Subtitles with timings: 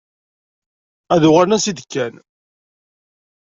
[1.13, 2.15] Ad uɣalen ansa i d-kkan.